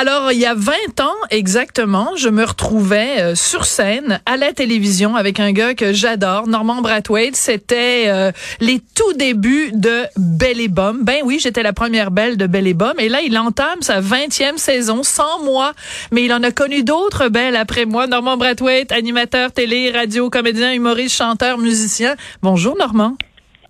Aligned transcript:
Alors, 0.00 0.30
il 0.30 0.38
y 0.38 0.46
a 0.46 0.54
20 0.54 1.00
ans 1.00 1.16
exactement, 1.28 2.10
je 2.16 2.28
me 2.28 2.44
retrouvais 2.44 3.20
euh, 3.20 3.34
sur 3.34 3.64
scène 3.64 4.20
à 4.26 4.36
la 4.36 4.52
télévision 4.52 5.16
avec 5.16 5.40
un 5.40 5.50
gars 5.50 5.74
que 5.74 5.92
j'adore, 5.92 6.46
Norman 6.46 6.82
Brathwaite. 6.82 7.34
C'était 7.34 8.04
euh, 8.06 8.30
les 8.60 8.78
tout 8.78 9.12
débuts 9.14 9.72
de 9.74 10.04
Belle 10.16 10.60
et 10.60 10.68
Bum. 10.68 11.02
Ben 11.02 11.16
oui, 11.24 11.40
j'étais 11.40 11.64
la 11.64 11.72
première 11.72 12.12
belle 12.12 12.36
de 12.36 12.46
Belle 12.46 12.68
et. 12.68 12.76
Et 13.00 13.08
là, 13.08 13.22
il 13.22 13.36
entame 13.36 13.82
sa 13.82 14.00
20e 14.00 14.56
saison 14.56 15.02
sans 15.02 15.42
moi. 15.42 15.72
Mais 16.12 16.22
il 16.22 16.32
en 16.32 16.44
a 16.44 16.52
connu 16.52 16.84
d'autres 16.84 17.28
belles 17.28 17.56
après 17.56 17.84
moi. 17.84 18.06
Normand 18.06 18.36
Brathwaite, 18.36 18.92
animateur 18.92 19.50
télé, 19.50 19.90
radio, 19.90 20.30
comédien, 20.30 20.72
humoriste, 20.74 21.16
chanteur, 21.16 21.58
musicien. 21.58 22.14
Bonjour, 22.40 22.76
Normand. 22.78 23.16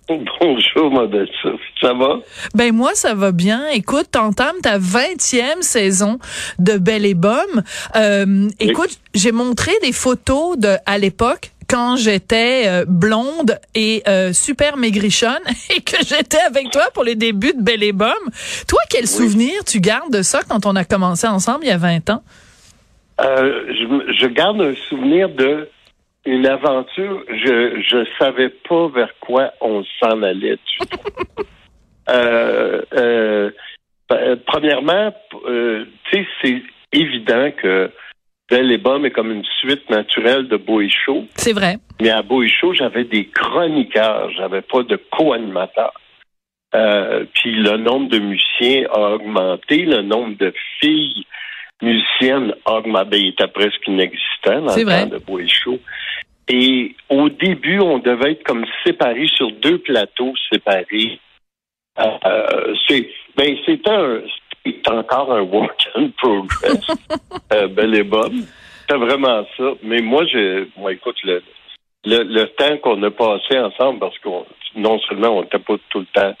Bonjour, 0.07 0.91
ma 0.91 1.07
belle 1.07 1.29
Sophie. 1.41 1.68
Ça 1.81 1.93
va? 1.93 2.19
Ben 2.55 2.73
moi, 2.73 2.91
ça 2.93 3.13
va 3.13 3.31
bien. 3.31 3.67
Écoute, 3.69 4.07
t'entames 4.11 4.59
ta 4.61 4.79
20e 4.79 5.61
saison 5.61 6.19
de 6.57 6.77
Belle 6.77 7.05
et 7.05 7.13
Bomme. 7.13 7.63
Euh, 7.95 8.49
écoute, 8.59 8.99
j'ai 9.13 9.31
montré 9.31 9.71
des 9.81 9.93
photos 9.93 10.57
de 10.57 10.75
à 10.85 10.97
l'époque 10.97 11.51
quand 11.69 11.95
j'étais 11.95 12.63
euh, 12.67 12.85
blonde 12.85 13.59
et 13.75 14.03
euh, 14.07 14.33
super 14.33 14.75
maigrichonne 14.75 15.43
et 15.75 15.81
que 15.81 15.97
j'étais 16.05 16.39
avec 16.39 16.71
toi 16.71 16.83
pour 16.93 17.03
les 17.03 17.15
débuts 17.15 17.53
de 17.53 17.61
Belle 17.61 17.83
et 17.83 17.93
Bomme. 17.93 18.09
Toi, 18.67 18.79
quel 18.89 19.07
souvenir 19.07 19.63
tu 19.65 19.79
gardes 19.79 20.11
de 20.11 20.21
ça 20.21 20.41
quand 20.49 20.65
on 20.65 20.75
a 20.75 20.83
commencé 20.83 21.27
ensemble 21.27 21.59
il 21.63 21.69
y 21.69 21.71
a 21.71 21.77
20 21.77 22.09
ans? 22.09 22.23
je, 23.21 24.15
je 24.17 24.27
garde 24.27 24.61
un 24.61 24.73
souvenir 24.87 25.29
de 25.29 25.69
une 26.25 26.45
aventure, 26.45 27.23
je 27.27 27.81
je 27.81 28.05
savais 28.17 28.49
pas 28.49 28.87
vers 28.89 29.13
quoi 29.19 29.51
on 29.61 29.83
s'en 29.99 30.21
allait 30.21 30.59
premièrement, 34.45 35.13
euh, 35.47 35.85
tu 36.05 36.17
sais, 36.17 36.27
c'est 36.41 36.63
évident 36.91 37.51
que 37.51 37.91
Belle 38.49 38.71
et 38.71 38.77
Bum 38.77 39.05
est 39.05 39.11
comme 39.11 39.31
une 39.31 39.45
suite 39.59 39.89
naturelle 39.89 40.47
de 40.47 40.57
Beau 40.57 40.81
et 40.81 40.89
Chaud. 40.89 41.25
C'est 41.35 41.53
vrai. 41.53 41.77
Mais 42.01 42.09
à 42.09 42.21
Beau 42.21 42.41
et 42.41 42.49
Chaud, 42.49 42.73
j'avais 42.73 43.03
des 43.03 43.25
chroniqueurs, 43.25 44.31
j'avais 44.31 44.61
pas 44.61 44.83
de 44.83 44.99
co-animateurs. 45.11 45.93
Euh, 46.75 47.25
puis 47.33 47.55
le 47.55 47.77
nombre 47.77 48.09
de 48.09 48.19
musiciens 48.19 48.87
a 48.91 49.13
augmenté, 49.13 49.85
le 49.85 50.01
nombre 50.01 50.37
de 50.37 50.53
filles 50.79 51.25
musiciennes 51.81 52.53
a 52.65 52.73
augmenté, 52.73 53.19
il 53.19 53.27
était 53.29 53.47
presque 53.47 53.87
inexistant 53.87 54.61
dans 54.61 54.75
le 54.75 54.85
temps 54.85 55.07
de 55.07 55.17
Beau 55.19 55.39
et 55.39 55.47
Chaud. 55.47 55.79
Et 56.47 56.95
au 57.09 57.29
début, 57.29 57.79
on 57.79 57.99
devait 57.99 58.31
être 58.31 58.43
comme 58.43 58.65
séparés 58.83 59.27
sur 59.27 59.51
deux 59.51 59.77
plateaux 59.77 60.33
séparés. 60.51 61.19
Euh, 61.99 62.75
c'est 62.87 63.09
ben 63.35 63.55
c'est 63.65 63.87
un 63.87 64.21
c'est 64.65 64.89
encore 64.89 65.31
un 65.33 65.41
work 65.41 65.87
in 65.95 66.09
progress. 66.17 66.87
euh, 67.53 67.67
bel 67.67 67.95
et 67.95 68.03
bon. 68.03 68.31
C'est 68.89 68.97
vraiment 68.97 69.45
ça. 69.57 69.71
Mais 69.83 70.01
moi, 70.01 70.25
je 70.25 70.67
moi 70.77 70.93
écoute 70.93 71.17
le 71.23 71.41
le, 72.05 72.23
le 72.23 72.47
temps 72.55 72.77
qu'on 72.77 73.01
a 73.03 73.11
passé 73.11 73.59
ensemble, 73.59 73.99
parce 73.99 74.17
que 74.19 74.29
non 74.75 74.99
seulement 74.99 75.37
on 75.37 75.41
n'était 75.41 75.59
pas 75.59 75.75
tout 75.89 75.99
le 75.99 76.05
temps 76.13 76.33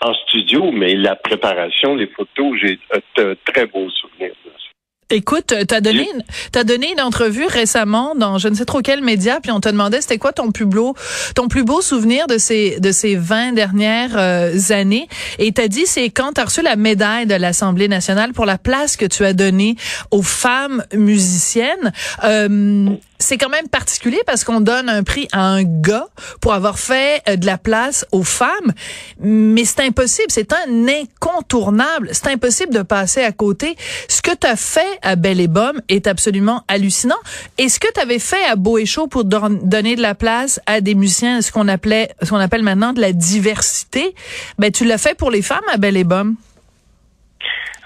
en 0.00 0.14
studio, 0.14 0.72
mais 0.72 0.94
la 0.94 1.16
préparation, 1.16 1.94
les 1.94 2.08
photos, 2.08 2.58
j'ai 2.60 2.78
un 2.92 3.34
très 3.44 3.66
beau 3.66 3.88
souvenir 3.90 4.30
de 4.44 4.50
ça. 4.50 4.65
Écoute, 5.08 5.54
t'as 5.68 5.80
donné, 5.80 6.08
t'as 6.50 6.64
donné 6.64 6.90
une 6.90 7.00
entrevue 7.00 7.46
récemment 7.46 8.16
dans 8.16 8.38
je 8.38 8.48
ne 8.48 8.56
sais 8.56 8.64
trop 8.64 8.80
quel 8.80 9.02
média, 9.04 9.38
puis 9.40 9.52
on 9.52 9.60
te 9.60 9.68
demandait 9.68 10.00
c'était 10.00 10.18
quoi 10.18 10.32
ton 10.32 10.50
plus 10.50 10.64
beau, 10.64 10.96
ton 11.36 11.46
plus 11.46 11.62
beau 11.62 11.80
souvenir 11.80 12.26
de 12.26 12.38
ces 12.38 12.80
de 12.80 12.90
ces 12.90 13.14
20 13.14 13.52
dernières 13.52 14.16
euh, 14.16 14.58
années, 14.70 15.06
et 15.38 15.52
t'as 15.52 15.68
dit 15.68 15.86
c'est 15.86 16.10
quand 16.10 16.32
t'as 16.32 16.46
reçu 16.46 16.60
la 16.60 16.74
médaille 16.74 17.26
de 17.26 17.36
l'Assemblée 17.36 17.86
nationale 17.86 18.32
pour 18.32 18.46
la 18.46 18.58
place 18.58 18.96
que 18.96 19.06
tu 19.06 19.24
as 19.24 19.32
donnée 19.32 19.76
aux 20.10 20.22
femmes 20.22 20.84
musiciennes. 20.92 21.92
Euh, 22.24 22.88
c'est 23.18 23.38
quand 23.38 23.48
même 23.48 23.68
particulier 23.68 24.20
parce 24.26 24.44
qu'on 24.44 24.60
donne 24.60 24.88
un 24.88 25.02
prix 25.02 25.28
à 25.32 25.42
un 25.42 25.62
gars 25.64 26.06
pour 26.40 26.52
avoir 26.52 26.78
fait 26.78 27.22
euh, 27.28 27.36
de 27.36 27.46
la 27.46 27.58
place 27.58 28.06
aux 28.12 28.22
femmes, 28.22 28.72
mais 29.20 29.64
c'est 29.64 29.80
impossible, 29.80 30.28
c'est 30.28 30.52
un 30.52 30.88
incontournable, 30.88 32.10
c'est 32.12 32.28
impossible 32.28 32.72
de 32.72 32.82
passer 32.82 33.22
à 33.22 33.32
côté. 33.32 33.76
Ce 34.08 34.22
que 34.22 34.34
tu 34.34 34.46
as 34.46 34.56
fait 34.56 34.98
à 35.02 35.16
Belle 35.16 35.40
et 35.40 35.48
Bomme 35.48 35.80
est 35.88 36.06
absolument 36.06 36.62
hallucinant. 36.68 37.18
Et 37.58 37.68
ce 37.68 37.80
que 37.80 37.92
tu 37.92 38.00
avais 38.00 38.18
fait 38.18 38.44
à 38.50 38.56
Beau 38.56 38.78
et 38.78 38.86
Chaud 38.86 39.06
pour 39.06 39.24
donner 39.24 39.96
de 39.96 40.02
la 40.02 40.14
place 40.14 40.60
à 40.66 40.80
des 40.80 40.94
musiciens, 40.94 41.40
ce 41.40 41.52
qu'on 41.52 41.68
appelait, 41.68 42.10
ce 42.22 42.30
qu'on 42.30 42.36
appelle 42.36 42.62
maintenant 42.62 42.92
de 42.92 43.00
la 43.00 43.12
diversité, 43.12 44.14
ben 44.58 44.70
tu 44.70 44.84
l'as 44.84 44.98
fait 44.98 45.16
pour 45.16 45.30
les 45.30 45.42
femmes 45.42 45.64
à 45.72 45.76
Belle 45.76 45.96
et 45.96 46.04
Bomme. 46.04 46.36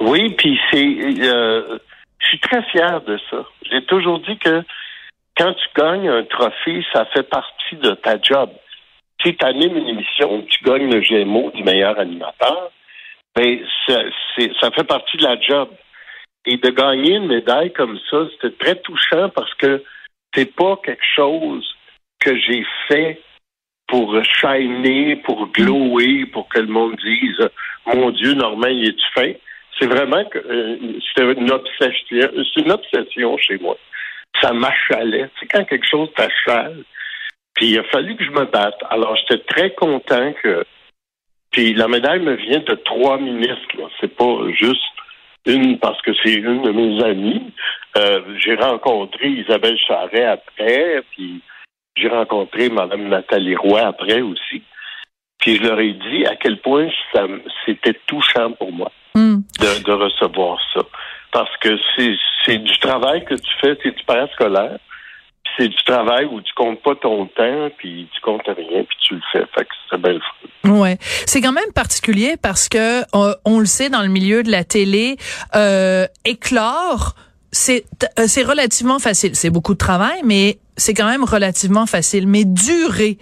Oui, 0.00 0.30
puis 0.38 0.58
c'est, 0.70 0.78
euh, 0.78 1.78
je 2.18 2.26
suis 2.26 2.40
très 2.40 2.62
fier 2.64 3.02
de 3.02 3.18
ça. 3.30 3.44
J'ai 3.70 3.84
toujours 3.84 4.20
dit 4.20 4.38
que 4.38 4.62
quand 5.40 5.54
tu 5.54 5.66
gagnes 5.74 6.08
un 6.08 6.24
trophée, 6.24 6.84
ça 6.92 7.06
fait 7.06 7.22
partie 7.22 7.76
de 7.76 7.92
ta 7.94 8.20
job. 8.20 8.50
Tu 9.18 9.30
sais, 9.30 9.44
animes 9.44 9.76
une 9.76 9.88
émission, 9.88 10.42
tu 10.42 10.64
gagnes 10.64 10.92
le 10.92 11.00
GMO 11.00 11.50
du 11.52 11.64
meilleur 11.64 11.98
animateur, 11.98 12.70
ben, 13.34 13.58
ça, 13.86 14.02
ça 14.60 14.70
fait 14.70 14.84
partie 14.84 15.16
de 15.16 15.22
la 15.22 15.40
job. 15.40 15.70
Et 16.44 16.56
de 16.58 16.70
gagner 16.70 17.16
une 17.16 17.26
médaille 17.26 17.72
comme 17.72 17.98
ça, 18.10 18.26
c'était 18.32 18.56
très 18.56 18.76
touchant 18.76 19.30
parce 19.30 19.52
que 19.54 19.82
c'est 20.34 20.54
pas 20.54 20.78
quelque 20.84 21.04
chose 21.16 21.66
que 22.18 22.38
j'ai 22.38 22.66
fait 22.88 23.20
pour 23.88 24.22
shiner, 24.22 25.16
pour 25.16 25.48
glower, 25.48 26.26
pour 26.26 26.48
que 26.48 26.60
le 26.60 26.66
monde 26.66 26.96
dise 27.02 27.48
Mon 27.86 28.10
Dieu, 28.10 28.34
Normand, 28.34 28.68
il 28.68 28.88
est 28.88 28.96
fin? 29.14 29.32
C'est 29.78 29.86
vraiment 29.86 30.22
euh, 30.34 30.76
une 31.16 31.50
obsession, 31.50 32.30
c'est 32.54 32.60
une 32.60 32.72
obsession 32.72 33.38
chez 33.38 33.58
moi 33.58 33.76
ça 34.40 34.52
m'achalait. 34.52 35.28
C'est 35.38 35.46
quand 35.46 35.64
quelque 35.64 35.88
chose 35.88 36.08
t'achale. 36.14 36.84
Puis 37.54 37.70
il 37.70 37.78
a 37.78 37.84
fallu 37.84 38.16
que 38.16 38.24
je 38.24 38.30
me 38.30 38.44
batte. 38.44 38.80
Alors 38.90 39.16
j'étais 39.16 39.42
très 39.44 39.70
content 39.74 40.32
que. 40.42 40.64
Puis 41.50 41.74
la 41.74 41.88
médaille 41.88 42.20
me 42.20 42.34
vient 42.34 42.60
de 42.60 42.74
trois 42.74 43.18
ministres. 43.18 43.90
C'est 44.00 44.14
pas 44.16 44.38
juste 44.52 44.80
une 45.46 45.78
parce 45.78 46.00
que 46.02 46.12
c'est 46.22 46.34
une 46.34 46.62
de 46.62 46.70
mes 46.70 47.02
amies. 47.02 47.52
Euh, 47.96 48.20
j'ai 48.38 48.54
rencontré 48.54 49.28
Isabelle 49.28 49.78
Charret 49.78 50.24
après, 50.24 51.02
puis 51.10 51.42
j'ai 51.96 52.08
rencontré 52.08 52.68
Mme 52.68 53.08
Nathalie 53.08 53.56
Roy 53.56 53.80
après 53.80 54.20
aussi. 54.20 54.62
Puis 55.38 55.56
je 55.56 55.62
leur 55.62 55.80
ai 55.80 55.92
dit 55.92 56.26
à 56.26 56.36
quel 56.36 56.60
point 56.60 56.88
ça 57.12 57.26
c'était 57.64 57.98
touchant 58.06 58.52
pour 58.52 58.72
moi 58.72 58.92
hmm. 59.14 59.38
de, 59.58 59.84
de 59.84 59.92
recevoir 59.92 60.58
ça 60.74 60.82
parce 61.32 61.54
que 61.58 61.76
c'est 62.44 62.58
du 62.58 62.78
travail 62.78 63.24
que 63.24 63.34
tu 63.34 63.50
fais, 63.60 63.76
c'est 63.82 63.94
du 63.94 64.04
parascolaire. 64.04 64.78
C'est 65.58 65.68
du 65.68 65.82
travail 65.84 66.26
où 66.26 66.40
tu 66.40 66.52
comptes 66.54 66.80
pas 66.82 66.94
ton 66.94 67.26
temps, 67.26 67.70
puis 67.76 68.08
tu 68.14 68.20
comptes 68.20 68.46
rien, 68.46 68.84
puis 68.84 68.96
tu 69.00 69.14
le 69.14 69.20
fais. 69.32 69.44
Fait 69.54 69.64
que 69.64 69.70
c'est 69.90 70.00
belle 70.00 70.20
Ouais, 70.64 70.96
c'est 71.00 71.40
quand 71.40 71.52
même 71.52 71.72
particulier 71.74 72.36
parce 72.40 72.68
que 72.68 73.02
on, 73.12 73.34
on, 73.44 73.58
le 73.58 73.66
sait 73.66 73.90
dans 73.90 74.02
le 74.02 74.08
milieu 74.08 74.42
de 74.42 74.50
la 74.50 74.62
télé, 74.62 75.16
euh, 75.56 76.06
éclore 76.24 77.14
c'est 77.52 77.84
euh, 78.18 78.26
c'est 78.26 78.44
relativement 78.44 78.98
facile. 78.98 79.34
C'est 79.34 79.50
beaucoup 79.50 79.72
de 79.74 79.78
travail, 79.78 80.20
mais 80.24 80.58
c'est 80.80 80.94
quand 80.94 81.08
même 81.08 81.24
relativement 81.24 81.86
facile. 81.86 82.26
Mais 82.26 82.44
durer, 82.44 83.18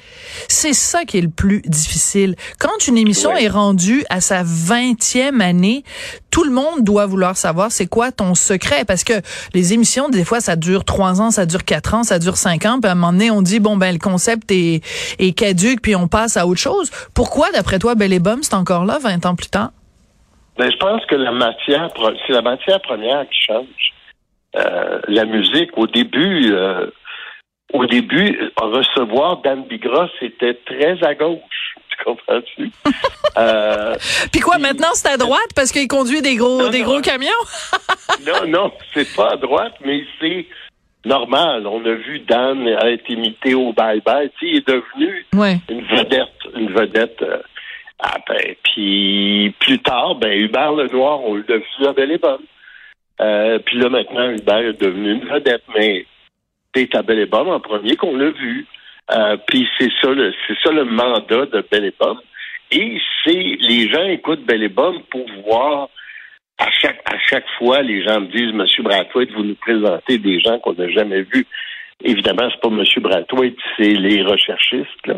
c'est 0.49 0.73
ça 0.73 1.05
qui 1.05 1.19
est 1.19 1.23
le 1.23 1.31
plus 1.31 1.63
difficile. 1.63 2.37
Quand 2.59 2.87
une 2.87 2.97
émission 2.97 3.37
est 3.37 3.49
rendue 3.49 4.05
à 4.09 4.21
sa 4.21 4.43
vingtième 4.45 5.41
année, 5.41 5.83
tout 6.31 6.45
le 6.45 6.51
monde 6.51 6.85
doit 6.85 7.07
vouloir 7.07 7.37
savoir 7.37 7.73
c'est 7.73 7.87
quoi 7.87 8.13
ton 8.13 8.35
secret. 8.35 8.85
Parce 8.87 9.05
que 9.05 9.15
les 9.55 9.73
émissions, 9.73 10.09
des 10.09 10.25
fois, 10.25 10.41
ça 10.41 10.57
dure 10.57 10.85
trois 10.85 11.21
ans, 11.21 11.31
ça 11.31 11.47
dure 11.47 11.65
quatre 11.65 11.95
ans, 11.95 12.05
ça 12.05 12.19
dure 12.19 12.37
cinq 12.37 12.65
ans. 12.65 12.79
Puis 12.81 12.89
à 12.89 12.93
un 12.93 12.95
moment 12.95 13.13
donné, 13.13 13.31
on 13.31 13.43
dit, 13.43 13.61
bon, 13.61 13.77
ben 13.77 13.93
le 13.93 13.99
concept 13.99 14.51
est, 14.51 14.81
est 15.19 15.37
caduque, 15.37 15.83
puis 15.83 15.97
on 15.97 16.09
passe 16.09 16.37
à 16.37 16.47
autre 16.47 16.61
chose. 16.61 16.91
Pourquoi, 17.15 17.51
d'après 17.51 17.79
toi, 17.79 17.95
Belle 17.95 18.13
et 18.13 18.21
Bomme, 18.21 18.43
c'est 18.43 18.55
encore 18.55 18.85
là 18.85 18.99
20 19.03 19.27
ans 19.27 19.35
plus 19.35 19.49
tard? 19.49 19.71
Ben, 20.57 20.71
je 20.71 20.77
pense 20.77 21.05
que 21.07 21.15
la 21.15 21.33
matière, 21.33 21.89
c'est 22.27 22.33
la 22.33 22.43
matière 22.43 22.81
première 22.83 23.29
qui 23.29 23.47
change. 23.47 23.67
Euh, 24.57 25.01
la 25.09 25.25
musique. 25.25 25.77
Au 25.77 25.87
début, 25.87 26.51
euh, 26.53 26.87
au 27.73 27.87
début, 27.87 28.39
recevoir 28.57 29.39
Dan 29.39 29.65
Bigra, 29.65 30.09
c'était 30.21 30.55
très 30.67 31.03
à 31.03 31.15
gauche. 31.15 31.39
Tu 31.91 32.05
comprends-tu? 32.05 32.71
euh, 33.39 33.97
puis 34.31 34.41
quoi, 34.41 34.59
maintenant 34.59 34.95
c'est 34.95 35.09
à 35.09 35.17
droite 35.17 35.51
parce 35.57 35.73
qu'il 35.73 35.89
conduit 35.89 36.23
des 36.23 36.37
gros, 36.37 36.69
des 36.69 36.83
gros 36.83 37.01
camions? 37.01 37.29
non, 38.27 38.47
non, 38.47 38.73
c'est 38.95 39.17
pas 39.17 39.33
à 39.33 39.37
droite, 39.37 39.75
mais 39.85 40.05
c'est 40.21 40.47
normal. 41.05 41.67
On 41.67 41.85
a 41.85 41.95
vu 41.95 42.21
Dan 42.21 42.69
être 42.69 43.11
imité 43.11 43.55
au 43.55 43.73
bye-bye. 43.73 44.31
Tu 44.39 44.47
sais, 44.47 44.53
il 44.53 44.57
est 44.59 44.69
devenu 44.69 45.27
une 45.69 45.83
vedette, 45.87 46.55
une 46.55 46.73
vedette. 46.73 47.23
Euh, 47.23 47.39
puis 48.63 49.55
plus 49.59 49.79
tard, 49.81 50.15
ben 50.15 50.33
Hubert 50.33 50.73
Lenoir, 50.73 51.21
on 51.25 51.35
l'a 51.35 51.57
vu 51.57 51.87
à 51.87 51.93
Belle 51.93 52.13
et 52.13 52.19
Bonne. 52.19 52.45
Euh, 53.21 53.59
puis 53.59 53.79
là, 53.79 53.89
maintenant, 53.89 54.31
Hubert 54.31 54.59
est 54.59 54.81
devenu 54.81 55.13
une 55.15 55.25
vedette, 55.25 55.65
mais 55.77 56.07
à 56.95 57.03
Belle 57.03 57.21
et 57.21 57.27
Bonne 57.27 57.49
en 57.49 57.61
premier 57.61 57.97
qu'on 57.97 58.17
l'a 58.17 58.31
vu. 58.31 58.67
Euh, 59.11 59.37
puis 59.47 59.67
c'est 59.79 59.91
ça, 60.01 60.11
le, 60.11 60.33
c'est 60.47 60.57
ça 60.63 60.71
le 60.71 60.85
mandat 60.85 61.47
de 61.47 61.65
Belle 61.71 61.93
et 62.71 63.01
c'est 63.25 63.57
les 63.61 63.89
gens 63.89 64.05
écoutent 64.05 64.45
Belle 64.45 64.63
et 64.63 64.69
Bomme 64.69 65.01
pour 65.11 65.27
voir 65.45 65.89
à 66.59 66.71
chaque 66.71 67.01
à 67.07 67.19
chaque 67.19 67.49
fois 67.59 67.81
les 67.83 68.03
gens 68.05 68.21
me 68.21 68.27
disent 68.27 68.53
Monsieur 68.53 68.83
Brathwaite, 68.83 69.33
vous 69.33 69.45
nous 69.45 69.55
présentez 69.55 70.19
des 70.19 70.39
gens 70.41 70.59
qu'on 70.59 70.75
n'a 70.75 70.89
jamais 70.91 71.23
vus. 71.23 71.47
Évidemment, 72.05 72.49
c'est 72.51 72.61
pas 72.61 72.69
Monsieur 72.69 73.01
Brathwaite, 73.01 73.57
c'est 73.77 73.95
les 73.95 74.23
recherchistes 74.23 75.07
là. 75.07 75.17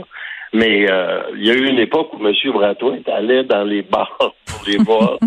Mais 0.52 0.90
euh, 0.90 1.22
il 1.36 1.46
y 1.46 1.50
a 1.50 1.54
eu 1.54 1.68
une 1.68 1.78
époque 1.78 2.12
où 2.14 2.26
M. 2.26 2.32
Brathwaite 2.52 3.08
allait 3.08 3.44
dans 3.44 3.64
les 3.64 3.82
bars 3.82 4.16
pour 4.18 4.64
les 4.66 4.76
voir. 4.84 5.18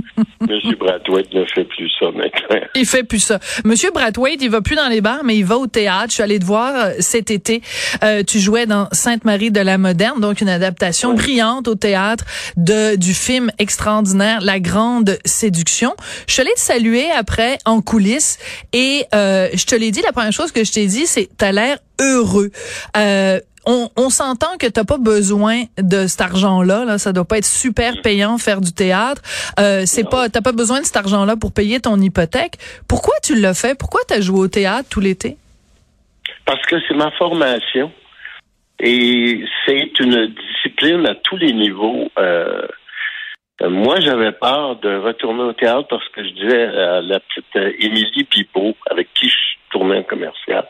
M. 0.49 0.75
Brathwaite 0.79 1.33
ne 1.33 1.45
fait 1.45 1.65
plus 1.65 1.89
ça 1.99 2.07
maintenant. 2.11 2.67
Il 2.75 2.85
fait 2.85 3.03
plus 3.03 3.19
ça. 3.19 3.39
M. 3.65 3.73
Brathwaite, 3.93 4.41
il 4.41 4.49
va 4.49 4.61
plus 4.61 4.75
dans 4.75 4.87
les 4.87 5.01
bars, 5.01 5.23
mais 5.23 5.37
il 5.37 5.45
va 5.45 5.57
au 5.57 5.67
théâtre. 5.67 6.07
Je 6.09 6.13
suis 6.13 6.23
allée 6.23 6.39
te 6.39 6.45
voir 6.45 6.73
euh, 6.75 6.91
cet 6.99 7.31
été. 7.31 7.61
Euh, 8.03 8.23
tu 8.23 8.39
jouais 8.39 8.65
dans 8.65 8.87
Sainte-Marie 8.91 9.51
de 9.51 9.59
la 9.59 9.77
Moderne, 9.77 10.19
donc 10.19 10.41
une 10.41 10.49
adaptation 10.49 11.13
brillante 11.13 11.67
au 11.67 11.75
théâtre 11.75 12.25
de 12.57 12.95
du 12.95 13.13
film 13.13 13.51
extraordinaire 13.59 14.41
La 14.41 14.59
Grande 14.59 15.17
Séduction. 15.25 15.93
Je 16.27 16.33
suis 16.33 16.41
allée 16.41 16.53
te 16.53 16.59
saluer 16.59 17.09
après 17.11 17.57
en 17.65 17.81
coulisses 17.81 18.37
et 18.71 19.05
euh, 19.13 19.49
je 19.53 19.65
te 19.65 19.75
l'ai 19.75 19.91
dit, 19.91 20.01
la 20.01 20.11
première 20.11 20.31
chose 20.31 20.51
que 20.51 20.63
je 20.63 20.71
t'ai 20.71 20.87
dit, 20.87 21.05
c'est 21.05 21.29
t'as 21.37 21.51
l'air 21.51 21.77
heureux. 21.99 22.51
Euh, 22.97 23.39
on, 23.65 24.10
s'entend 24.10 24.57
que 24.60 24.68
t'as 24.68 24.83
pas 24.83 24.98
besoin 24.98 25.63
de 25.77 26.07
cet 26.07 26.21
argent-là. 26.21 26.86
Là, 26.86 26.98
ça 26.98 27.13
doit 27.13 27.25
pas 27.25 27.38
être 27.38 27.45
super 27.45 28.01
payant 28.01 28.38
faire 28.38 28.62
du 28.62 28.74
théâtre. 28.74 29.21
Euh, 29.60 29.83
c'est 29.86 30.10
pas, 30.10 30.30
t'as 30.30 30.42
pas 30.42 30.51
besoin 30.51 30.81
de 30.81 30.86
cet 30.86 30.98
argent-là 30.98 31.36
pour 31.36 31.54
payer 31.54 31.80
ton 31.80 31.98
hypothèque. 32.00 32.57
Pourquoi 32.88 33.15
tu 33.24 33.39
l'as 33.39 33.54
fait? 33.54 33.77
Pourquoi 33.77 34.01
t'as 34.07 34.21
joué 34.21 34.39
au 34.39 34.48
théâtre 34.48 34.89
tout 34.89 35.00
l'été? 35.00 35.38
Parce 36.45 36.62
que 36.65 36.75
c'est 36.88 36.95
ma 36.95 37.12
formation 37.12 37.92
et 38.80 39.45
c'est 39.65 40.00
une 40.00 40.27
discipline 40.27 41.07
à 41.07 41.15
tous 41.15 41.38
les 41.38 41.54
niveaux. 41.54 42.12
Euh, 42.18 42.68
moi, 43.62 44.00
j'avais 44.01 44.33
peur 44.33 44.77
de 44.77 44.98
retourner 44.98 45.44
au 45.44 45.54
théâtre 45.54 45.88
parce 45.89 46.07
que 46.10 46.24
je 46.24 46.30
disais 46.30 46.63
à 46.65 47.01
la 47.01 47.19
petite 47.19 47.80
Émilie 47.80 48.25
Pipeau, 48.25 48.75
avec 48.89 49.13
qui 49.13 49.30
je 49.30 49.38
tournais 49.71 50.00
un 50.00 50.04
commercial, 50.04 50.68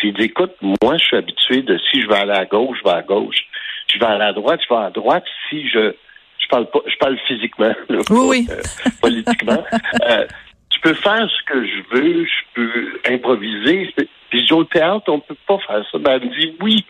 j'ai 0.00 0.12
dit, 0.12 0.24
écoute, 0.24 0.52
moi, 0.60 0.96
je 0.98 1.04
suis 1.04 1.16
habitué 1.16 1.62
de 1.62 1.78
si 1.90 2.02
je 2.02 2.08
vais 2.08 2.16
aller 2.16 2.32
à 2.32 2.44
gauche, 2.44 2.78
je 2.78 2.88
vais 2.88 2.96
à 2.96 3.02
gauche. 3.02 3.46
Je 3.88 3.98
vais 3.98 4.06
aller 4.06 4.24
à 4.24 4.32
droite, 4.32 4.60
je 4.68 4.74
vais 4.74 4.80
à 4.80 4.90
droite. 4.90 5.24
Si 5.48 5.68
je 5.68 5.94
je 6.38 6.48
parle 6.48 6.70
pas, 6.70 6.80
je 6.86 6.96
parle 6.98 7.18
physiquement, 7.26 7.74
oui, 7.88 8.06
oui. 8.10 8.48
Euh, 8.50 8.62
politiquement. 9.00 9.64
euh, 10.08 10.26
tu 10.70 10.80
peux 10.80 10.94
faire 10.94 11.28
ce 11.28 11.52
que 11.52 11.66
je 11.66 11.82
veux, 11.90 12.24
je 12.24 12.42
peux 12.54 13.00
improviser. 13.08 13.92
Puis 14.30 14.52
au 14.52 14.64
théâtre, 14.64 15.04
on 15.08 15.18
peut 15.18 15.36
pas 15.48 15.58
faire 15.66 15.84
ça. 15.90 15.98
Ben, 15.98 16.20
elle 16.20 16.28
me 16.28 16.40
dit 16.40 16.56
oui, 16.60 16.84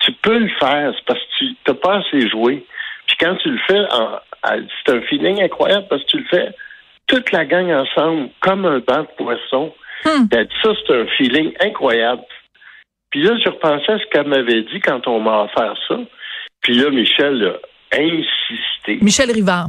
tu 0.00 0.12
peux 0.12 0.38
le 0.38 0.50
faire, 0.58 0.92
c'est 0.94 1.04
parce 1.06 1.20
que 1.20 1.38
tu 1.38 1.56
n'as 1.66 1.74
pas 1.74 1.96
assez 1.98 2.28
joué. 2.28 2.66
Puis 3.06 3.16
quand 3.18 3.36
tu 3.36 3.50
le 3.50 3.58
fais, 3.66 3.82
c'est 4.84 4.92
un 4.92 5.00
feeling 5.02 5.42
incroyable 5.42 5.86
parce 5.88 6.02
que 6.02 6.08
tu 6.08 6.18
le 6.18 6.24
fais 6.24 6.54
toute 7.06 7.32
la 7.32 7.44
gang 7.44 7.70
ensemble, 7.70 8.28
comme 8.40 8.64
un 8.66 8.78
banc 8.78 9.02
de 9.02 9.08
poissons. 9.16 9.74
Hmm. 10.04 10.26
Ben, 10.30 10.46
ça, 10.62 10.70
c'est 10.74 10.94
un 10.94 11.06
feeling 11.18 11.52
incroyable. 11.60 12.22
Puis 13.10 13.22
là, 13.22 13.36
je 13.44 13.50
repensais 13.50 13.92
à 13.92 13.98
ce 13.98 14.06
qu'elle 14.06 14.28
m'avait 14.28 14.62
dit 14.62 14.80
quand 14.80 15.06
on 15.08 15.20
m'a 15.20 15.44
offert 15.44 15.74
ça. 15.88 15.98
Puis 16.60 16.74
là, 16.74 16.90
Michel 16.90 17.44
a 17.44 17.96
insisté. 17.96 18.98
Michel 19.02 19.30
Rivard. 19.32 19.68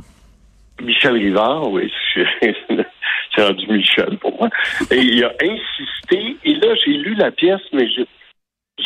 Michel 0.81 1.13
Rivard, 1.13 1.71
oui, 1.71 1.91
c'est 2.15 3.43
rendu 3.43 3.67
Michel 3.67 4.17
pour 4.19 4.37
moi. 4.37 4.49
Et 4.91 4.97
il 4.97 5.23
a 5.23 5.33
insisté. 5.41 6.37
Et 6.43 6.53
là, 6.55 6.75
j'ai 6.75 6.93
lu 6.93 7.15
la 7.15 7.31
pièce, 7.31 7.61
mais 7.73 7.89
je 7.89 8.01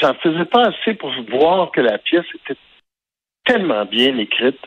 j'en 0.02 0.14
faisais 0.16 0.46
pas 0.46 0.68
assez 0.68 0.94
pour 0.94 1.12
voir 1.30 1.72
que 1.72 1.82
la 1.82 1.98
pièce 1.98 2.26
était 2.36 2.60
tellement 3.46 3.86
bien 3.86 4.18
écrite. 4.18 4.60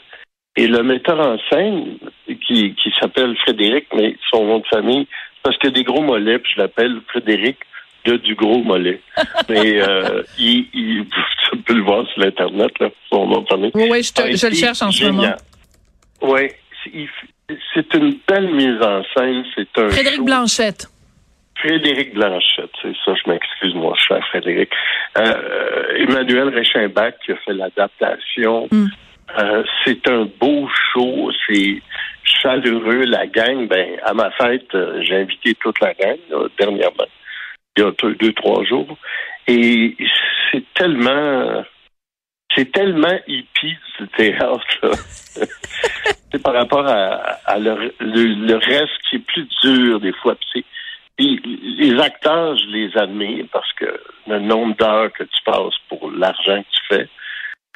Et 0.56 0.66
le 0.66 0.82
metteur 0.82 1.20
en 1.20 1.38
scène, 1.50 1.98
qui, 2.46 2.74
qui 2.74 2.92
s'appelle 2.98 3.36
Frédéric, 3.38 3.86
mais 3.94 4.16
son 4.30 4.44
nom 4.44 4.58
de 4.58 4.66
famille, 4.66 5.06
parce 5.42 5.56
que 5.58 5.68
des 5.68 5.84
gros 5.84 6.02
mollets, 6.02 6.38
puis 6.38 6.52
je 6.56 6.60
l'appelle 6.60 7.00
Frédéric 7.08 7.58
de 8.04 8.16
du 8.16 8.34
gros 8.34 8.62
mollet. 8.62 9.00
Mais 9.48 9.80
euh, 9.80 10.22
il, 10.38 10.66
il, 10.72 11.06
tu 11.50 11.58
peux 11.58 11.74
le 11.74 11.82
voir 11.82 12.06
sur 12.08 12.20
l'Internet, 12.20 12.70
là, 12.80 12.90
son 13.10 13.26
nom 13.26 13.40
de. 13.42 13.70
Oui, 13.74 13.88
oui, 13.90 14.02
je, 14.02 14.12
te, 14.12 14.36
je 14.36 14.46
le 14.46 14.54
cherche 14.54 14.82
en 14.82 14.90
ce 14.90 15.04
moment. 15.04 15.34
Oui, 16.22 16.50
c'est 17.74 17.94
une 17.94 18.18
belle 18.26 18.52
mise 18.52 18.80
en 18.82 19.02
scène. 19.16 19.44
C'est 19.54 19.78
un 19.78 19.90
Frédéric 19.90 20.22
Blanchette. 20.22 20.88
Frédéric 21.56 22.14
Blanchette, 22.14 22.70
c'est 22.80 22.94
ça, 23.04 23.14
je 23.14 23.30
m'excuse, 23.30 23.74
moi, 23.74 23.94
cher 23.96 24.24
Frédéric. 24.28 24.70
Euh, 25.16 25.96
Emmanuel 25.96 26.50
Reichenbach 26.50 27.14
qui 27.24 27.32
a 27.32 27.36
fait 27.36 27.52
l'adaptation. 27.52 28.68
Mm. 28.70 28.86
Euh, 29.40 29.64
c'est 29.84 30.08
un 30.08 30.28
beau 30.40 30.68
show, 30.92 31.30
c'est 31.46 31.82
chaleureux. 32.22 33.04
La 33.06 33.26
gang, 33.26 33.66
ben, 33.66 33.98
à 34.04 34.14
ma 34.14 34.30
fête, 34.32 34.72
euh, 34.74 35.02
j'ai 35.02 35.16
invité 35.16 35.54
toute 35.56 35.80
la 35.80 35.94
gang, 35.94 36.18
dernièrement 36.58 37.06
il 37.78 37.84
y 37.84 37.86
a 37.86 38.14
deux, 38.14 38.32
trois 38.32 38.64
jours. 38.64 38.96
Et 39.46 39.96
c'est 40.50 40.64
tellement 40.74 41.64
c'est 42.56 42.72
tellement 42.72 43.18
hippie 43.26 43.76
ce 43.98 44.04
théâtre 44.04 44.80
c'est 46.32 46.42
par 46.42 46.54
rapport 46.54 46.86
à, 46.86 47.58
le, 47.58 48.54
reste 48.56 48.98
qui 49.08 49.16
est 49.16 49.26
plus 49.26 49.48
dur 49.62 50.00
des 50.00 50.12
fois. 50.12 50.34
les 51.18 52.00
acteurs, 52.00 52.56
je 52.56 52.66
les 52.66 52.96
admire 52.96 53.44
parce 53.52 53.72
que 53.74 54.00
le 54.26 54.40
nombre 54.40 54.76
d'heures 54.76 55.12
que 55.12 55.24
tu 55.24 55.42
passes 55.44 55.78
pour 55.88 56.10
l'argent 56.10 56.62
que 56.62 56.68
tu 56.70 56.82
fais, 56.88 57.08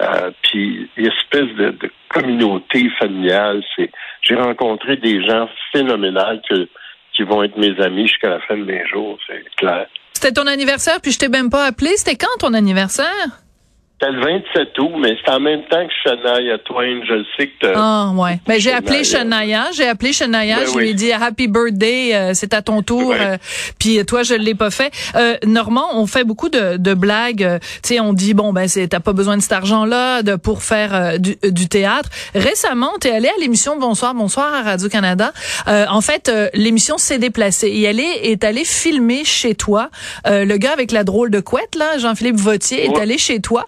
euh, 0.02 0.30
puis 0.42 0.90
l'espèce 0.96 1.54
de, 1.56 1.70
de, 1.70 1.92
communauté 2.08 2.90
familiale, 2.98 3.62
c'est 3.76 3.90
j'ai 4.22 4.34
rencontré 4.34 4.96
des 4.96 5.24
gens 5.24 5.48
phénoménaux 5.72 6.40
que 6.48 6.68
qui 7.14 7.22
vont 7.22 7.42
être 7.42 7.56
mes 7.56 7.78
amis 7.80 8.06
jusqu'à 8.06 8.30
la 8.30 8.40
fin 8.40 8.56
de 8.56 8.64
mes 8.64 8.86
jours, 8.86 9.18
c'est 9.26 9.44
clair. 9.56 9.86
C'était 10.12 10.32
ton 10.32 10.46
anniversaire, 10.46 11.00
puis 11.00 11.12
je 11.12 11.18
t'ai 11.18 11.28
même 11.28 11.50
pas 11.50 11.66
appelé. 11.66 11.96
C'était 11.96 12.16
quand 12.16 12.38
ton 12.38 12.54
anniversaire? 12.54 13.42
C'était 14.02 14.14
le 14.14 14.20
27 14.20 14.78
août, 14.80 14.92
mais 14.98 15.16
c'est 15.24 15.30
en 15.30 15.38
même 15.38 15.62
temps 15.70 15.86
que 15.86 15.92
Shania 16.02 16.58
Twain. 16.64 17.02
Je 17.06 17.12
le 17.14 17.24
sais 17.36 17.46
que 17.46 17.72
Ah, 17.74 18.10
ouais. 18.16 18.40
Ben, 18.46 18.58
j'ai 18.58 18.72
appelé 18.72 19.04
Shania. 19.04 19.66
J'ai 19.72 19.86
appelé 19.86 20.12
Shania. 20.12 20.56
Ben 20.56 20.66
je 20.66 20.78
lui 20.78 20.90
ai 20.90 20.94
dit 20.94 21.12
Happy 21.12 21.46
Birthday, 21.46 22.14
euh, 22.14 22.30
c'est 22.34 22.52
à 22.52 22.62
ton 22.62 22.82
tour. 22.82 23.12
Euh, 23.12 23.36
puis 23.78 24.04
toi, 24.04 24.24
je 24.24 24.34
l'ai 24.34 24.54
pas 24.54 24.70
fait. 24.70 24.92
Euh, 25.14 25.36
Normand, 25.46 25.86
on 25.94 26.06
fait 26.06 26.24
beaucoup 26.24 26.48
de, 26.48 26.78
de 26.78 26.94
blagues. 26.94 27.44
Euh, 27.44 27.58
tu 27.82 27.94
sais, 27.94 28.00
on 28.00 28.12
dit, 28.12 28.34
bon, 28.34 28.52
ben, 28.52 28.66
c'est, 28.66 28.88
t'as 28.88 29.00
pas 29.00 29.12
besoin 29.12 29.36
de 29.36 29.42
cet 29.42 29.52
argent-là 29.52 30.22
de, 30.22 30.34
pour 30.34 30.62
faire 30.62 31.20
du, 31.20 31.36
du, 31.42 31.68
théâtre. 31.68 32.08
Récemment, 32.34 32.90
t'es 33.00 33.12
allé 33.12 33.28
à 33.28 33.40
l'émission 33.40 33.78
Bonsoir, 33.78 34.14
Bonsoir 34.14 34.52
à 34.52 34.62
Radio-Canada. 34.62 35.32
en 35.66 36.00
fait, 36.00 36.32
l'émission 36.54 36.98
s'est 36.98 37.18
déplacée. 37.18 37.68
Et 37.68 37.82
elle 37.82 38.00
est, 38.00 38.30
est 38.32 38.42
allée 38.42 38.64
filmer 38.64 39.24
chez 39.24 39.54
toi. 39.54 39.90
le 40.26 40.56
gars 40.56 40.72
avec 40.72 40.90
la 40.90 41.04
drôle 41.04 41.30
de 41.30 41.40
couette, 41.40 41.76
là, 41.76 41.98
Jean-Philippe 41.98 42.36
Vautier, 42.36 42.86
est 42.86 42.98
allé 42.98 43.16
chez 43.18 43.40
toi. 43.40 43.64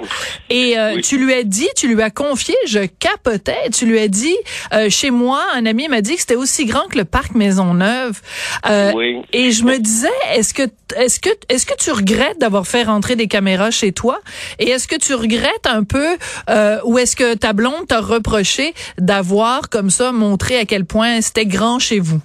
Et 0.50 0.78
euh, 0.78 1.00
tu 1.00 1.18
lui 1.18 1.32
as 1.34 1.44
dit, 1.44 1.68
tu 1.76 1.92
lui 1.92 2.02
as 2.02 2.10
confié, 2.10 2.54
je 2.66 2.80
capotais, 2.98 3.70
tu 3.72 3.86
lui 3.86 3.98
as 3.98 4.08
dit, 4.08 4.36
euh, 4.72 4.88
chez 4.90 5.10
moi, 5.10 5.42
un 5.54 5.66
ami 5.66 5.88
m'a 5.88 6.00
dit 6.00 6.14
que 6.14 6.20
c'était 6.20 6.36
aussi 6.36 6.66
grand 6.66 6.86
que 6.88 6.98
le 6.98 7.04
parc 7.04 7.34
Maisonneuve. 7.34 8.20
Euh, 8.68 8.92
oui. 8.94 9.22
Et 9.32 9.50
je 9.50 9.64
me 9.64 9.78
disais, 9.78 10.08
est-ce 10.34 10.54
que, 10.54 10.62
est-ce 10.96 11.20
que, 11.20 11.30
est-ce 11.48 11.66
que 11.66 11.76
tu 11.76 11.90
regrettes 11.90 12.38
d'avoir 12.38 12.66
fait 12.66 12.84
rentrer 12.84 13.16
des 13.16 13.28
caméras 13.28 13.70
chez 13.70 13.92
toi? 13.92 14.20
Et 14.58 14.70
est-ce 14.70 14.88
que 14.88 14.96
tu 14.96 15.14
regrettes 15.14 15.66
un 15.66 15.84
peu, 15.84 16.16
euh, 16.50 16.78
ou 16.84 16.98
est-ce 16.98 17.16
que 17.16 17.34
ta 17.34 17.52
blonde 17.52 17.86
t'a 17.88 18.00
reproché 18.00 18.74
d'avoir 18.98 19.68
comme 19.70 19.90
ça 19.90 20.12
montré 20.12 20.58
à 20.58 20.64
quel 20.64 20.84
point 20.84 21.20
c'était 21.20 21.46
grand 21.46 21.78
chez 21.78 22.00
vous? 22.00 22.20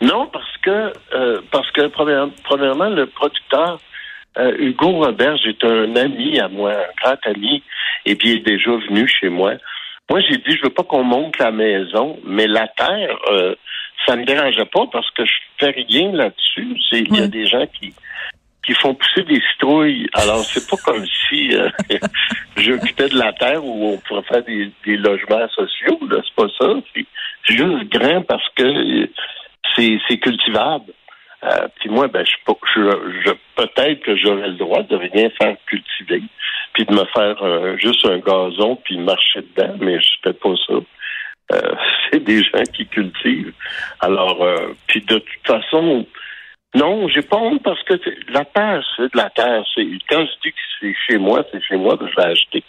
Non, 0.00 0.28
parce 0.32 0.56
que, 0.62 0.92
euh, 1.14 1.40
parce 1.50 1.70
que 1.72 1.88
premièrement, 1.88 2.88
le 2.88 3.06
producteur 3.06 3.80
euh, 4.36 4.54
Hugo 4.58 4.90
Roberge 5.04 5.46
est 5.46 5.64
un 5.64 5.96
ami 5.96 6.38
à 6.38 6.48
moi, 6.48 6.72
un 6.72 7.02
grand 7.02 7.18
ami, 7.24 7.62
et 8.04 8.14
puis 8.14 8.30
il 8.30 8.36
est 8.38 8.46
déjà 8.46 8.70
venu 8.70 9.08
chez 9.08 9.28
moi. 9.28 9.54
Moi, 10.10 10.20
j'ai 10.20 10.36
dit, 10.38 10.56
je 10.56 10.62
veux 10.62 10.70
pas 10.70 10.84
qu'on 10.84 11.04
monte 11.04 11.38
la 11.38 11.50
maison, 11.50 12.18
mais 12.24 12.46
la 12.46 12.66
terre, 12.68 13.18
euh, 13.30 13.54
ça 14.06 14.16
me 14.16 14.24
dérangeait 14.24 14.64
pas 14.66 14.86
parce 14.90 15.10
que 15.10 15.24
je 15.24 15.32
fais 15.58 15.70
rien 15.70 16.12
là-dessus. 16.12 16.76
Il 16.92 17.16
y 17.16 17.20
a 17.20 17.26
des 17.26 17.46
gens 17.46 17.66
qui 17.66 17.92
qui 18.68 18.74
font 18.74 18.94
pousser 18.94 19.22
des 19.22 19.40
citrouilles. 19.52 20.08
Alors, 20.12 20.44
c'est 20.44 20.68
pas 20.68 20.76
comme 20.84 21.04
si 21.06 21.56
euh, 21.56 21.70
j'occupais 22.56 23.08
de 23.08 23.18
la 23.18 23.32
terre 23.32 23.64
où 23.64 23.94
on 23.94 23.98
pourrait 23.98 24.22
faire 24.24 24.44
des, 24.44 24.96
logements 24.96 25.48
sociaux. 25.48 25.98
Là, 26.10 26.18
c'est 26.22 26.34
pas 26.34 26.52
ça. 26.58 26.74
C'est 26.94 27.06
juste 27.56 27.88
grand 27.90 28.22
parce 28.22 28.46
que 28.56 29.08
c'est 29.74 30.18
cultivable. 30.18 30.92
Euh, 31.48 31.68
puis 31.78 31.88
moi, 31.88 32.08
ben, 32.08 32.24
je, 32.26 33.30
peut-être 33.56 34.00
que 34.02 34.16
j'aurais 34.16 34.48
le 34.48 34.56
droit 34.56 34.82
de 34.82 34.96
rien 34.96 35.30
faire 35.40 35.56
cultiver, 35.66 36.22
puis 36.74 36.84
de 36.84 36.92
me 36.92 37.04
faire 37.06 37.42
euh, 37.42 37.76
juste 37.78 38.04
un 38.06 38.18
gazon 38.18 38.76
puis 38.76 38.98
marcher 38.98 39.40
dedans, 39.40 39.74
mais 39.80 40.00
je 40.00 40.10
fais 40.22 40.32
pas 40.32 40.54
ça. 40.66 40.74
Euh, 41.54 41.74
c'est 42.12 42.24
des 42.24 42.42
gens 42.42 42.62
qui 42.74 42.86
cultivent. 42.86 43.54
Alors, 44.00 44.46
puis 44.86 45.00
de 45.00 45.18
toute 45.18 45.46
façon, 45.46 46.06
Non, 46.74 47.08
j'ai 47.08 47.22
pas 47.22 47.38
honte 47.38 47.62
parce 47.62 47.82
que 47.84 47.94
la 48.28 48.44
terre, 48.44 48.84
c'est 48.96 49.10
de 49.14 49.16
la 49.16 49.30
terre. 49.30 49.64
Quand 50.10 50.26
je 50.26 50.40
dis 50.42 50.52
que 50.52 50.60
c'est 50.80 50.94
chez 51.06 51.18
moi, 51.18 51.42
c'est 51.50 51.62
chez 51.62 51.76
moi 51.76 51.96
que 51.96 52.06
je 52.06 52.14
vais 52.14 52.30
acheter. 52.32 52.62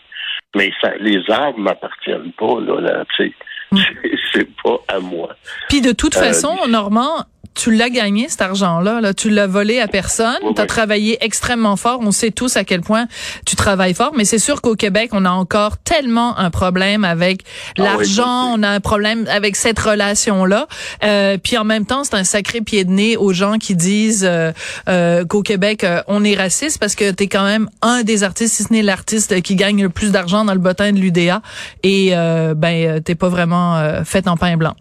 Mais 0.56 0.72
ça, 0.82 0.94
les 1.00 1.22
arbres 1.30 1.60
m'appartiennent 1.60 2.32
pas, 2.32 2.60
là, 2.62 2.80
là 2.80 3.06
tu 3.16 3.26
sais. 3.26 3.34
Mm. 3.72 3.80
C'est 4.34 4.48
pas 4.64 4.78
à 4.88 5.00
moi. 5.00 5.36
Puis 5.70 5.82
de 5.82 5.92
toute 5.92 6.16
euh, 6.16 6.20
façon, 6.20 6.56
Normand, 6.68 7.26
tu 7.60 7.76
l'as 7.76 7.90
gagné 7.90 8.30
cet 8.30 8.42
argent-là, 8.42 9.02
là. 9.02 9.14
tu 9.14 9.30
l'as 9.30 9.48
volé 9.48 9.82
à 9.82 9.88
personne, 9.88 10.38
tu 10.56 10.62
as 10.62 10.66
travaillé 10.66 11.18
extrêmement 11.20 11.76
fort, 11.76 12.00
on 12.02 12.12
sait 12.12 12.32
tous 12.32 12.56
à 12.56 12.64
quel 12.64 12.80
point 12.80 13.08
tu 13.46 13.58
travailles 13.58 13.94
fort, 13.94 14.14
mais 14.16 14.24
c'est 14.24 14.40
sûr 14.40 14.62
qu'au 14.62 14.76
Québec, 14.76 15.10
on 15.12 15.26
a 15.26 15.30
encore 15.30 15.78
tellement 15.78 16.38
un 16.38 16.52
problème 16.52 17.04
avec 17.04 17.42
ah 17.78 17.84
l'argent, 17.84 18.54
on 18.56 18.64
a 18.64 18.70
un 18.70 18.80
problème 18.80 19.26
avec 19.30 19.58
cette 19.58 19.78
relation-là. 19.78 20.68
Euh, 21.04 21.38
puis 21.38 21.58
en 21.58 21.66
même 21.66 21.86
temps, 21.86 22.06
c'est 22.06 22.16
un 22.16 22.24
sacré 22.24 22.62
pied 22.62 22.86
de 22.86 22.92
nez 22.92 23.18
aux 23.18 23.34
gens 23.34 23.58
qui 23.58 23.76
disent 23.76 24.26
euh, 24.26 24.54
euh, 24.88 25.26
qu'au 25.26 25.42
Québec, 25.42 25.86
on 26.08 26.24
est 26.24 26.36
raciste 26.36 26.80
parce 26.80 26.96
que 26.96 27.12
tu 27.12 27.26
es 27.26 27.28
quand 27.28 27.44
même 27.44 27.70
un 27.82 28.04
des 28.04 28.24
artistes, 28.24 28.56
si 28.56 28.64
ce 28.64 28.72
n'est 28.72 28.84
l'artiste 28.84 29.42
qui 29.42 29.56
gagne 29.56 29.82
le 29.84 29.90
plus 29.90 30.12
d'argent 30.12 30.46
dans 30.46 30.54
le 30.54 30.60
bottin 30.60 30.94
de 30.94 31.00
l'UDA 31.00 31.42
et 31.84 32.12
ben 32.56 33.02
t'es 33.02 33.16
pas 33.16 33.30
vraiment 33.30 33.59
fait 34.06 34.28
en 34.28 34.38
pain 34.38 34.58
blanc. 34.58 34.76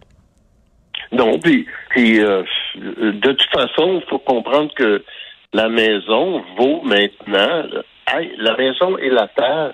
Non, 1.11 1.39
puis, 1.39 1.65
euh, 2.19 2.43
de 2.75 3.31
toute 3.31 3.49
façon, 3.51 3.99
il 4.01 4.03
faut 4.09 4.19
comprendre 4.19 4.71
que 4.75 5.03
la 5.53 5.69
maison 5.69 6.43
vaut 6.57 6.81
maintenant, 6.83 7.63
la 8.37 8.57
maison 8.57 8.97
et 8.97 9.09
la 9.09 9.27
terre 9.27 9.73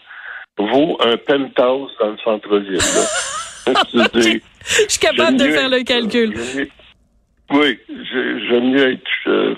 vaut 0.58 0.98
un 1.02 1.18
penthouse 1.18 1.92
dans 2.00 2.12
le 2.12 2.18
centre-ville. 2.24 2.80
je 3.94 4.86
suis 4.88 5.00
capable 5.00 5.38
de 5.38 5.46
faire 5.46 5.70
le 5.70 5.84
calcul. 5.84 6.34
oui, 7.52 7.80
j'aime 7.90 8.72
mieux 8.72 8.94
être 8.94 9.02
euh, 9.28 9.56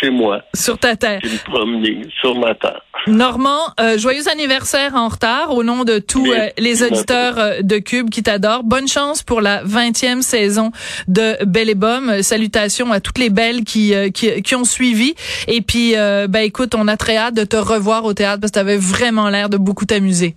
chez 0.00 0.10
moi. 0.10 0.42
Sur 0.54 0.78
ta 0.78 0.96
terre. 0.96 1.20
Me 1.22 1.44
promener 1.44 2.06
sur 2.20 2.34
ma 2.38 2.54
terre. 2.54 2.80
Normand, 3.06 3.60
euh, 3.80 3.96
joyeux 3.98 4.28
anniversaire 4.28 4.94
en 4.94 5.08
retard 5.08 5.54
au 5.54 5.62
nom 5.62 5.84
de 5.84 5.98
tous 5.98 6.30
euh, 6.30 6.48
les 6.58 6.82
auditeurs 6.82 7.38
euh, 7.38 7.62
de 7.62 7.78
Cube 7.78 8.10
qui 8.10 8.22
t'adorent. 8.22 8.62
Bonne 8.62 8.88
chance 8.88 9.22
pour 9.22 9.40
la 9.40 9.64
20e 9.64 10.20
saison 10.20 10.70
de 11.08 11.42
Belle 11.44 11.70
et 11.70 11.74
Bomme. 11.74 12.22
Salutations 12.22 12.92
à 12.92 13.00
toutes 13.00 13.18
les 13.18 13.30
belles 13.30 13.64
qui, 13.64 13.94
qui, 14.12 14.42
qui, 14.42 14.54
ont 14.54 14.64
suivi. 14.64 15.14
Et 15.48 15.60
puis, 15.62 15.94
ben 15.94 16.42
écoute, 16.42 16.74
on 16.74 16.88
a 16.88 16.96
très 16.96 17.16
hâte 17.16 17.34
de 17.34 17.44
te 17.44 17.56
revoir 17.56 18.04
au 18.04 18.12
théâtre 18.12 18.40
parce 18.40 18.52
que 18.52 18.58
tu 18.58 18.60
avais 18.60 18.76
vraiment 18.76 19.28
l'air 19.28 19.48
de 19.48 19.56
beaucoup 19.56 19.86
t'amuser. 19.86 20.34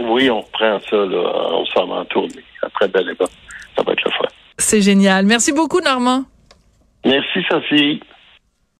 Oui, 0.00 0.30
on 0.30 0.40
reprend 0.40 0.80
ça, 0.90 0.96
là. 0.96 1.50
On 1.52 1.64
s'en 1.66 1.86
va 1.86 1.96
en 1.96 2.04
tournée 2.06 2.42
après 2.62 2.88
Belle 2.88 3.10
et 3.10 3.14
Bomme. 3.14 3.28
Ça 3.76 3.82
va 3.82 3.92
être 3.92 4.04
le 4.04 4.10
fun. 4.10 4.28
C'est 4.58 4.80
génial. 4.80 5.26
Merci 5.26 5.52
beaucoup, 5.52 5.80
Normand. 5.80 6.24
Merci, 7.04 7.44
Sophie. 7.50 8.00